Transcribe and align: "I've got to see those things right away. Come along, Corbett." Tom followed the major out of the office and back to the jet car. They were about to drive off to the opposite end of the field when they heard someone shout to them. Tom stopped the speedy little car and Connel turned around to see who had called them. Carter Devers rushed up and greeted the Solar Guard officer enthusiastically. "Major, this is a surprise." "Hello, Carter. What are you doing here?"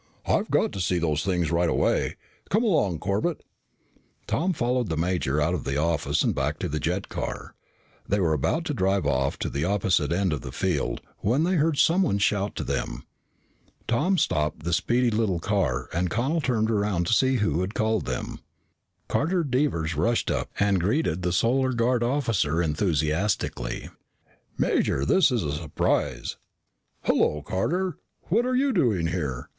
"I've 0.25 0.49
got 0.49 0.71
to 0.71 0.79
see 0.81 0.97
those 0.97 1.23
things 1.23 1.51
right 1.51 1.69
away. 1.69 2.15
Come 2.49 2.63
along, 2.63 2.97
Corbett." 2.97 3.43
Tom 4.25 4.51
followed 4.51 4.89
the 4.89 4.97
major 4.97 5.39
out 5.39 5.53
of 5.53 5.63
the 5.63 5.77
office 5.79 6.23
and 6.23 6.33
back 6.33 6.57
to 6.57 6.67
the 6.67 6.79
jet 6.79 7.07
car. 7.07 7.53
They 8.07 8.19
were 8.19 8.33
about 8.33 8.65
to 8.65 8.73
drive 8.73 9.05
off 9.05 9.37
to 9.37 9.47
the 9.51 9.63
opposite 9.63 10.11
end 10.11 10.33
of 10.33 10.41
the 10.41 10.51
field 10.51 11.01
when 11.19 11.43
they 11.43 11.53
heard 11.53 11.77
someone 11.77 12.17
shout 12.17 12.55
to 12.55 12.63
them. 12.63 13.03
Tom 13.87 14.17
stopped 14.17 14.63
the 14.63 14.73
speedy 14.73 15.11
little 15.11 15.39
car 15.39 15.87
and 15.93 16.09
Connel 16.09 16.41
turned 16.41 16.71
around 16.71 17.05
to 17.05 17.13
see 17.13 17.35
who 17.35 17.61
had 17.61 17.75
called 17.75 18.05
them. 18.07 18.39
Carter 19.07 19.43
Devers 19.43 19.95
rushed 19.95 20.31
up 20.31 20.49
and 20.59 20.81
greeted 20.81 21.21
the 21.21 21.31
Solar 21.31 21.73
Guard 21.73 22.01
officer 22.01 22.59
enthusiastically. 22.59 23.91
"Major, 24.57 25.05
this 25.05 25.29
is 25.29 25.43
a 25.43 25.51
surprise." 25.53 26.37
"Hello, 27.03 27.43
Carter. 27.43 27.99
What 28.29 28.47
are 28.47 28.55
you 28.55 28.73
doing 28.73 29.05
here?" 29.05 29.47